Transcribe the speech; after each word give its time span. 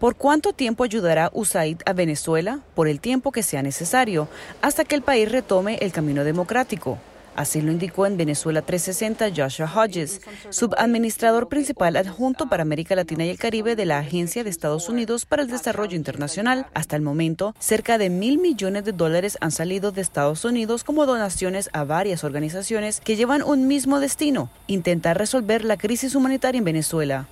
¿Por 0.00 0.16
cuánto 0.16 0.52
tiempo 0.52 0.84
ayudará 0.84 1.30
USAID 1.32 1.78
a 1.86 1.92
Venezuela? 1.92 2.60
Por 2.74 2.88
el 2.88 3.00
tiempo 3.00 3.30
que 3.30 3.42
sea 3.42 3.62
necesario, 3.62 4.28
hasta 4.60 4.84
que 4.84 4.96
el 4.96 5.02
país 5.02 5.30
retome 5.30 5.76
el 5.80 5.92
camino 5.92 6.24
democrático. 6.24 6.98
Así 7.36 7.60
lo 7.60 7.72
indicó 7.72 8.06
en 8.06 8.16
Venezuela 8.16 8.62
360 8.62 9.30
Joshua 9.34 9.70
Hodges, 9.74 10.20
subadministrador 10.50 11.48
principal 11.48 11.96
adjunto 11.96 12.48
para 12.48 12.62
América 12.62 12.94
Latina 12.94 13.24
y 13.24 13.30
el 13.30 13.38
Caribe 13.38 13.76
de 13.76 13.86
la 13.86 13.98
Agencia 13.98 14.44
de 14.44 14.50
Estados 14.50 14.88
Unidos 14.88 15.26
para 15.26 15.42
el 15.42 15.48
Desarrollo 15.48 15.96
Internacional. 15.96 16.66
Hasta 16.74 16.96
el 16.96 17.02
momento, 17.02 17.54
cerca 17.58 17.98
de 17.98 18.10
mil 18.10 18.38
millones 18.38 18.84
de 18.84 18.92
dólares 18.92 19.36
han 19.40 19.50
salido 19.50 19.92
de 19.92 20.00
Estados 20.00 20.44
Unidos 20.44 20.84
como 20.84 21.06
donaciones 21.06 21.70
a 21.72 21.84
varias 21.84 22.24
organizaciones 22.24 23.00
que 23.00 23.16
llevan 23.16 23.42
un 23.42 23.66
mismo 23.66 24.00
destino, 24.00 24.50
intentar 24.66 25.18
resolver 25.18 25.64
la 25.64 25.76
crisis 25.76 26.14
humanitaria 26.14 26.58
en 26.58 26.64
Venezuela. 26.64 27.28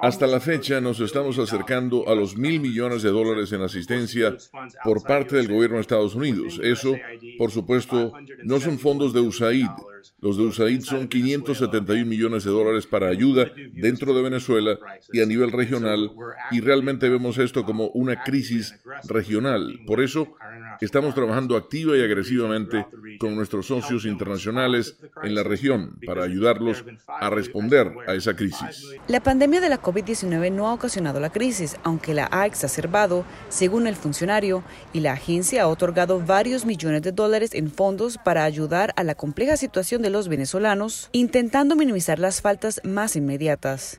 Hasta 0.00 0.26
la 0.26 0.40
fecha 0.40 0.80
nos 0.80 1.00
estamos 1.00 1.38
acercando 1.38 2.08
a 2.08 2.14
los 2.14 2.36
mil 2.36 2.60
millones 2.60 3.02
de 3.02 3.10
dólares 3.10 3.52
en 3.52 3.62
asistencia 3.62 4.36
por 4.84 5.02
parte 5.02 5.36
del 5.36 5.48
gobierno 5.48 5.76
de 5.76 5.82
Estados 5.82 6.14
Unidos. 6.14 6.60
Eso, 6.62 6.96
por 7.38 7.50
supuesto, 7.50 8.12
no 8.44 8.60
son 8.60 8.78
fondos 8.78 9.12
de 9.12 9.20
USAID. 9.20 9.68
Los 10.20 10.36
de 10.36 10.44
USAID 10.44 10.82
son 10.82 11.08
571 11.08 12.06
millones 12.06 12.44
de 12.44 12.50
dólares 12.50 12.86
para 12.86 13.08
ayuda 13.08 13.50
dentro 13.72 14.14
de 14.14 14.22
Venezuela 14.22 14.78
y 15.12 15.20
a 15.20 15.26
nivel 15.26 15.52
regional, 15.52 16.10
y 16.50 16.60
realmente 16.60 17.08
vemos 17.08 17.38
esto 17.38 17.64
como 17.64 17.88
una 17.88 18.22
crisis 18.22 18.74
regional. 19.08 19.80
Por 19.86 20.00
eso, 20.00 20.36
estamos 20.80 21.14
trabajando 21.14 21.56
activa 21.56 21.96
y 21.96 22.02
agresivamente 22.02 22.86
con 23.18 23.34
nuestros 23.34 23.66
socios 23.66 24.04
internacionales 24.04 24.96
en 25.22 25.34
la 25.34 25.42
región 25.42 25.98
para 26.06 26.24
ayudarlos 26.24 26.84
a 27.08 27.30
responder 27.30 27.92
a 28.06 28.14
esa 28.14 28.34
crisis. 28.34 28.86
La 29.08 29.22
pandemia 29.22 29.60
de 29.60 29.68
la 29.68 29.82
COVID-19 29.82 30.52
no 30.52 30.68
ha 30.68 30.74
ocasionado 30.74 31.20
la 31.20 31.30
crisis, 31.30 31.76
aunque 31.82 32.14
la 32.14 32.28
ha 32.30 32.46
exacerbado, 32.46 33.24
según 33.48 33.86
el 33.86 33.96
funcionario, 33.96 34.62
y 34.92 35.00
la 35.00 35.12
agencia 35.12 35.62
ha 35.62 35.68
otorgado 35.68 36.20
varios 36.20 36.64
millones 36.64 37.02
de 37.02 37.12
dólares 37.12 37.54
en 37.54 37.70
fondos 37.70 38.18
para 38.18 38.44
ayudar 38.44 38.92
a 38.96 39.04
la 39.04 39.14
compleja 39.14 39.56
situación 39.56 39.87
de 39.96 40.10
los 40.10 40.28
venezolanos, 40.28 41.08
intentando 41.12 41.74
minimizar 41.74 42.18
las 42.18 42.42
faltas 42.42 42.82
más 42.84 43.16
inmediatas. 43.16 43.98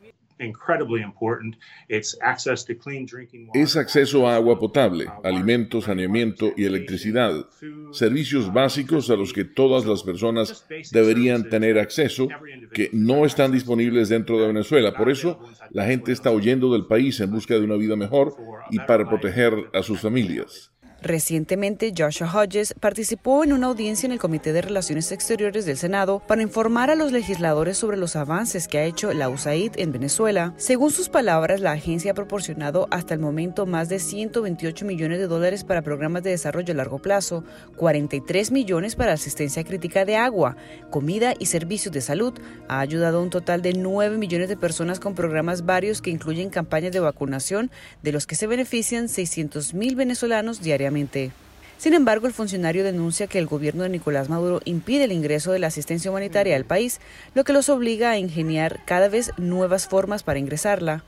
Es 3.54 3.76
acceso 3.76 4.28
a 4.28 4.36
agua 4.36 4.58
potable, 4.58 5.08
alimentos, 5.24 5.84
saneamiento 5.86 6.54
y 6.56 6.64
electricidad, 6.64 7.46
servicios 7.92 8.54
básicos 8.54 9.10
a 9.10 9.16
los 9.16 9.34
que 9.34 9.44
todas 9.44 9.86
las 9.86 10.04
personas 10.04 10.66
deberían 10.92 11.50
tener 11.50 11.78
acceso, 11.78 12.30
que 12.72 12.90
no 12.94 13.26
están 13.26 13.52
disponibles 13.52 14.08
dentro 14.08 14.40
de 14.40 14.48
Venezuela. 14.48 14.94
Por 14.94 15.10
eso, 15.10 15.42
la 15.72 15.88
gente 15.88 16.14
está 16.14 16.32
huyendo 16.32 16.72
del 16.72 16.86
país 16.86 17.20
en 17.20 17.32
busca 17.32 17.56
de 17.56 17.66
una 17.66 17.76
vida 17.76 17.98
mejor 17.98 18.36
y 18.72 18.80
para 18.80 19.10
proteger 19.10 19.54
a 19.74 19.84
sus 19.84 20.00
familias. 20.00 20.72
Recientemente, 21.02 21.94
Joshua 21.98 22.28
Hodges 22.28 22.76
participó 22.78 23.46
en 23.46 23.54
una 23.54 23.68
audiencia 23.68 24.06
en 24.06 24.12
el 24.12 24.20
Comité 24.20 24.52
de 24.52 24.62
Relaciones 24.62 25.14
Exteriores 25.14 25.66
del 25.66 25.78
Senado 25.78 26.22
para 26.28 26.42
informar 26.42 26.90
a 26.90 26.96
los 26.96 27.14
legisladores 27.14 27.78
sobre 27.78 27.96
los 27.96 28.18
avances 28.18 28.68
que 28.68 28.80
ha 28.80 28.84
hecho 28.84 29.14
la 29.14 29.30
USAID 29.30 29.74
en 29.78 29.94
Venezuela. 29.94 30.54
Según 30.58 30.92
sus 30.92 31.08
palabras, 31.08 31.62
la 31.62 31.72
agencia 31.72 32.12
ha 32.12 32.16
proporcionado 32.16 32.88
hasta 32.92 33.14
el 33.14 33.22
momento 33.22 33.66
más 33.66 33.88
de 33.88 34.00
128 34.00 34.86
millones 34.86 35.20
de 35.20 35.28
dólares 35.28 35.64
para 35.64 35.82
programas 35.82 36.24
de 36.24 36.32
desarrollo 36.32 36.74
a 36.74 36.78
largo 36.78 37.00
plazo, 37.00 37.46
43 37.78 38.52
millones 38.52 38.98
para 38.98 39.14
asistencia 39.14 39.64
crítica 39.64 40.04
de 40.04 40.18
agua, 40.18 40.58
comida 40.90 41.34
y 41.40 41.46
servicios 41.46 41.94
de 41.94 42.02
salud. 42.02 42.34
Ha 42.68 42.82
ayudado 42.82 43.20
a 43.20 43.22
un 43.22 43.30
total 43.30 43.62
de 43.62 43.72
9 43.72 44.18
millones 44.18 44.50
de 44.50 44.58
personas 44.58 45.00
con 45.00 45.16
programas 45.16 45.66
varios 45.66 46.02
que 46.02 46.10
incluyen 46.10 46.50
campañas 46.50 46.92
de 46.92 47.00
vacunación, 47.00 47.72
de 48.04 48.12
los 48.12 48.28
que 48.28 48.36
se 48.36 48.48
benefician 48.48 49.08
600 49.08 49.74
mil 49.74 49.96
venezolanos 49.96 50.62
diariamente. 50.90 51.32
Sin 51.78 51.94
embargo, 51.94 52.28
el 52.28 52.34
funcionario 52.34 52.84
denuncia 52.84 53.28
que 53.28 53.40
el 53.40 53.46
gobierno 53.46 53.84
de 53.84 53.90
Nicolás 53.90 54.30
Maduro 54.30 54.60
impide 54.66 55.06
el 55.06 55.14
ingreso 55.14 55.54
de 55.54 55.60
la 55.60 55.68
asistencia 55.68 56.12
humanitaria 56.12 56.58
al 56.58 56.66
país, 56.66 57.00
lo 57.36 57.46
que 57.46 57.54
los 57.54 57.70
obliga 57.70 58.12
a 58.12 58.18
ingeniar 58.18 58.82
cada 58.86 59.08
vez 59.08 59.32
nuevas 59.38 59.88
formas 59.88 60.24
para 60.24 60.40
ingresarla. 60.40 61.06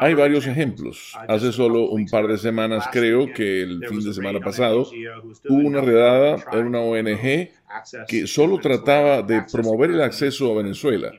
Hay 0.00 0.14
varios 0.14 0.44
ejemplos. 0.48 1.16
Hace 1.28 1.52
solo 1.52 1.88
un 1.88 2.06
par 2.06 2.26
de 2.26 2.36
semanas, 2.36 2.88
creo 2.90 3.32
que 3.32 3.62
el 3.62 3.86
fin 3.86 4.02
de 4.02 4.12
semana 4.12 4.40
pasado, 4.40 4.90
hubo 5.48 5.68
una 5.68 5.80
redada 5.80 6.44
en 6.50 6.66
una 6.66 6.80
ONG 6.80 7.50
que 8.08 8.26
solo 8.26 8.58
trataba 8.58 9.22
de 9.22 9.44
promover 9.52 9.90
el 9.90 10.02
acceso 10.02 10.50
a 10.50 10.56
Venezuela 10.62 11.12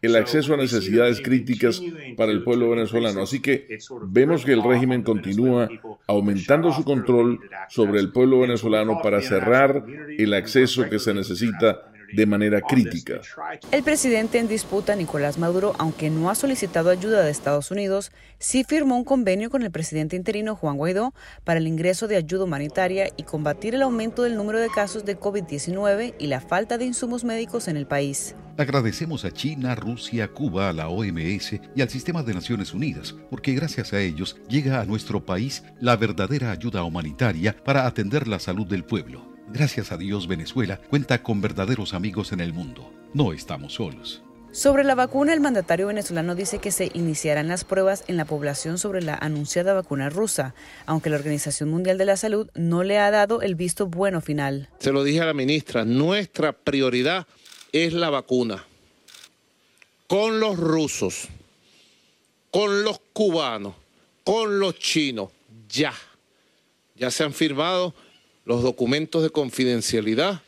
el 0.00 0.16
acceso 0.16 0.54
a 0.54 0.56
necesidades 0.56 1.20
críticas 1.20 1.82
para 2.16 2.32
el 2.32 2.42
pueblo 2.42 2.70
venezolano. 2.70 3.22
Así 3.22 3.40
que 3.40 3.78
vemos 4.02 4.44
que 4.44 4.52
el 4.52 4.62
régimen 4.62 5.02
continúa 5.02 5.68
aumentando 6.06 6.72
su 6.72 6.84
control 6.84 7.40
sobre 7.68 8.00
el 8.00 8.12
pueblo 8.12 8.40
venezolano 8.40 9.00
para 9.02 9.20
cerrar 9.20 9.84
el 10.16 10.34
acceso 10.34 10.88
que 10.88 10.98
se 10.98 11.14
necesita 11.14 11.92
de 12.12 12.26
manera 12.26 12.60
crítica. 12.60 13.20
El 13.70 13.82
presidente 13.82 14.38
en 14.38 14.48
disputa, 14.48 14.96
Nicolás 14.96 15.38
Maduro, 15.38 15.74
aunque 15.78 16.10
no 16.10 16.30
ha 16.30 16.34
solicitado 16.34 16.90
ayuda 16.90 17.22
de 17.22 17.30
Estados 17.30 17.70
Unidos, 17.70 18.12
sí 18.38 18.64
firmó 18.64 18.96
un 18.96 19.04
convenio 19.04 19.50
con 19.50 19.62
el 19.62 19.70
presidente 19.70 20.16
interino 20.16 20.56
Juan 20.56 20.76
Guaidó 20.76 21.14
para 21.44 21.58
el 21.58 21.66
ingreso 21.66 22.08
de 22.08 22.16
ayuda 22.16 22.44
humanitaria 22.44 23.10
y 23.16 23.22
combatir 23.24 23.74
el 23.74 23.82
aumento 23.82 24.22
del 24.22 24.36
número 24.36 24.58
de 24.58 24.68
casos 24.68 25.04
de 25.04 25.18
COVID-19 25.18 26.14
y 26.18 26.26
la 26.26 26.40
falta 26.40 26.78
de 26.78 26.84
insumos 26.84 27.24
médicos 27.24 27.68
en 27.68 27.76
el 27.76 27.86
país. 27.86 28.34
Agradecemos 28.56 29.24
a 29.24 29.30
China, 29.30 29.74
Rusia, 29.76 30.28
Cuba, 30.28 30.70
a 30.70 30.72
la 30.72 30.88
OMS 30.88 31.60
y 31.76 31.80
al 31.80 31.88
sistema 31.88 32.24
de 32.24 32.34
Naciones 32.34 32.74
Unidas, 32.74 33.14
porque 33.30 33.54
gracias 33.54 33.92
a 33.92 34.00
ellos 34.00 34.36
llega 34.48 34.80
a 34.80 34.84
nuestro 34.84 35.24
país 35.24 35.62
la 35.80 35.96
verdadera 35.96 36.50
ayuda 36.50 36.82
humanitaria 36.82 37.54
para 37.64 37.86
atender 37.86 38.26
la 38.26 38.40
salud 38.40 38.66
del 38.66 38.84
pueblo. 38.84 39.27
Gracias 39.52 39.92
a 39.92 39.96
Dios 39.96 40.28
Venezuela 40.28 40.78
cuenta 40.90 41.22
con 41.22 41.40
verdaderos 41.40 41.94
amigos 41.94 42.32
en 42.32 42.40
el 42.40 42.52
mundo. 42.52 42.92
No 43.14 43.32
estamos 43.32 43.74
solos. 43.74 44.22
Sobre 44.52 44.84
la 44.84 44.94
vacuna, 44.94 45.32
el 45.32 45.40
mandatario 45.40 45.86
venezolano 45.86 46.34
dice 46.34 46.58
que 46.58 46.70
se 46.70 46.90
iniciarán 46.92 47.48
las 47.48 47.64
pruebas 47.64 48.04
en 48.08 48.16
la 48.16 48.24
población 48.24 48.78
sobre 48.78 49.02
la 49.02 49.14
anunciada 49.14 49.72
vacuna 49.74 50.10
rusa, 50.10 50.54
aunque 50.84 51.10
la 51.10 51.16
Organización 51.16 51.70
Mundial 51.70 51.96
de 51.96 52.04
la 52.04 52.16
Salud 52.16 52.50
no 52.54 52.82
le 52.82 52.98
ha 52.98 53.10
dado 53.10 53.40
el 53.40 53.54
visto 53.54 53.86
bueno 53.86 54.20
final. 54.20 54.68
Se 54.80 54.92
lo 54.92 55.04
dije 55.04 55.20
a 55.20 55.26
la 55.26 55.34
ministra, 55.34 55.84
nuestra 55.84 56.52
prioridad 56.52 57.26
es 57.72 57.92
la 57.92 58.10
vacuna. 58.10 58.64
Con 60.06 60.40
los 60.40 60.56
rusos, 60.58 61.28
con 62.50 62.84
los 62.84 63.00
cubanos, 63.12 63.74
con 64.24 64.58
los 64.60 64.78
chinos, 64.78 65.30
ya. 65.68 65.94
Ya 66.96 67.10
se 67.10 67.24
han 67.24 67.32
firmado 67.32 67.94
los 68.48 68.62
documentos 68.62 69.22
de 69.22 69.28
confidencialidad. 69.28 70.40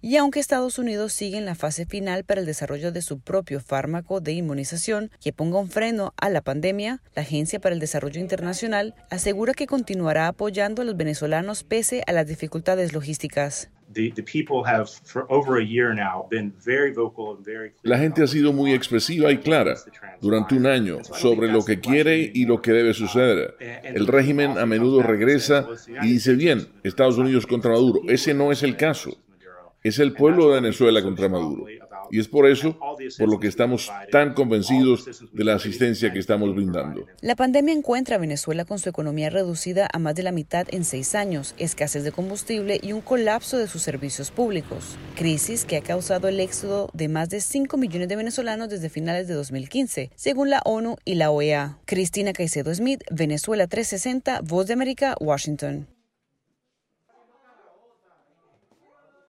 Y 0.00 0.16
aunque 0.16 0.40
Estados 0.40 0.78
Unidos 0.78 1.12
sigue 1.12 1.36
en 1.36 1.44
la 1.44 1.54
fase 1.54 1.84
final 1.84 2.24
para 2.24 2.40
el 2.40 2.46
desarrollo 2.46 2.90
de 2.90 3.02
su 3.02 3.20
propio 3.20 3.60
fármaco 3.60 4.20
de 4.20 4.32
inmunización 4.32 5.10
que 5.20 5.34
ponga 5.34 5.58
un 5.58 5.68
freno 5.70 6.14
a 6.16 6.30
la 6.30 6.40
pandemia, 6.40 7.02
la 7.14 7.22
Agencia 7.22 7.60
para 7.60 7.74
el 7.74 7.80
Desarrollo 7.80 8.18
Internacional 8.18 8.94
asegura 9.10 9.52
que 9.52 9.66
continuará 9.66 10.26
apoyando 10.26 10.80
a 10.80 10.84
los 10.86 10.96
venezolanos 10.96 11.64
pese 11.64 12.02
a 12.06 12.12
las 12.12 12.26
dificultades 12.26 12.94
logísticas. 12.94 13.70
La 17.82 17.98
gente 17.98 18.22
ha 18.22 18.26
sido 18.26 18.52
muy 18.52 18.72
expresiva 18.72 19.30
y 19.32 19.38
clara 19.38 19.74
durante 20.20 20.54
un 20.54 20.66
año 20.66 21.02
sobre 21.04 21.50
lo 21.50 21.64
que 21.64 21.80
quiere 21.80 22.30
y 22.32 22.44
lo 22.46 22.60
que 22.60 22.72
debe 22.72 22.94
suceder. 22.94 23.56
El 23.82 24.06
régimen 24.06 24.58
a 24.58 24.66
menudo 24.66 25.02
regresa 25.02 25.66
y 26.02 26.12
dice, 26.12 26.34
bien, 26.34 26.68
Estados 26.82 27.18
Unidos 27.18 27.46
contra 27.46 27.72
Maduro. 27.72 28.00
Ese 28.08 28.34
no 28.34 28.52
es 28.52 28.62
el 28.62 28.76
caso. 28.76 29.16
Es 29.82 29.98
el 29.98 30.14
pueblo 30.14 30.48
de 30.48 30.60
Venezuela 30.62 31.02
contra 31.02 31.28
Maduro. 31.28 31.66
Y 32.10 32.20
es 32.20 32.28
por 32.28 32.46
eso 32.46 32.78
por 33.18 33.28
lo 33.28 33.40
que 33.40 33.48
estamos 33.48 33.90
tan 34.10 34.34
convencidos 34.34 35.08
de 35.32 35.44
la 35.44 35.54
asistencia 35.54 36.12
que 36.12 36.18
estamos 36.18 36.54
brindando. 36.54 37.06
La 37.20 37.36
pandemia 37.36 37.74
encuentra 37.74 38.16
a 38.16 38.18
Venezuela 38.18 38.64
con 38.64 38.78
su 38.78 38.88
economía 38.88 39.30
reducida 39.30 39.88
a 39.92 39.98
más 39.98 40.14
de 40.14 40.22
la 40.22 40.32
mitad 40.32 40.66
en 40.70 40.84
seis 40.84 41.14
años, 41.14 41.54
escasez 41.58 42.04
de 42.04 42.12
combustible 42.12 42.80
y 42.82 42.92
un 42.92 43.00
colapso 43.00 43.58
de 43.58 43.68
sus 43.68 43.82
servicios 43.82 44.30
públicos. 44.30 44.96
Crisis 45.16 45.64
que 45.64 45.76
ha 45.76 45.82
causado 45.82 46.28
el 46.28 46.40
éxodo 46.40 46.90
de 46.92 47.08
más 47.08 47.30
de 47.30 47.40
5 47.40 47.76
millones 47.76 48.08
de 48.08 48.16
venezolanos 48.16 48.68
desde 48.68 48.88
finales 48.88 49.28
de 49.28 49.34
2015, 49.34 50.10
según 50.14 50.50
la 50.50 50.60
ONU 50.64 50.96
y 51.04 51.14
la 51.14 51.30
OEA. 51.30 51.78
Cristina 51.84 52.32
Caicedo 52.32 52.74
Smith, 52.74 53.02
Venezuela 53.10 53.66
360, 53.66 54.40
Voz 54.42 54.66
de 54.66 54.72
América, 54.72 55.14
Washington. 55.20 55.86